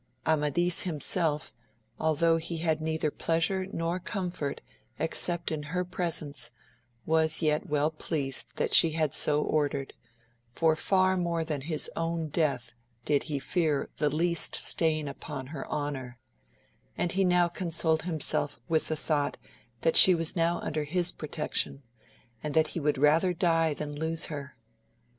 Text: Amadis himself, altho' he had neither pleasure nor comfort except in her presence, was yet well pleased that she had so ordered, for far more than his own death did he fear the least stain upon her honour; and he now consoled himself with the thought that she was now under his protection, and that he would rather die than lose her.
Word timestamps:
Amadis 0.25 0.81
himself, 0.81 1.53
altho' 1.99 2.37
he 2.37 2.57
had 2.57 2.81
neither 2.81 3.11
pleasure 3.11 3.67
nor 3.71 3.99
comfort 3.99 4.59
except 4.97 5.51
in 5.51 5.61
her 5.61 5.85
presence, 5.85 6.49
was 7.05 7.43
yet 7.43 7.69
well 7.69 7.91
pleased 7.91 8.47
that 8.55 8.73
she 8.73 8.93
had 8.93 9.13
so 9.13 9.43
ordered, 9.43 9.93
for 10.53 10.75
far 10.75 11.15
more 11.17 11.43
than 11.43 11.61
his 11.61 11.87
own 11.95 12.29
death 12.29 12.73
did 13.05 13.21
he 13.29 13.37
fear 13.37 13.89
the 13.97 14.09
least 14.09 14.55
stain 14.55 15.07
upon 15.07 15.45
her 15.45 15.67
honour; 15.69 16.17
and 16.97 17.11
he 17.11 17.23
now 17.23 17.47
consoled 17.47 18.01
himself 18.01 18.57
with 18.67 18.87
the 18.87 18.95
thought 18.95 19.37
that 19.81 19.95
she 19.95 20.15
was 20.15 20.35
now 20.35 20.57
under 20.61 20.83
his 20.83 21.11
protection, 21.11 21.83
and 22.41 22.55
that 22.55 22.69
he 22.69 22.79
would 22.79 22.97
rather 22.97 23.33
die 23.35 23.71
than 23.71 23.93
lose 23.93 24.25
her. 24.33 24.55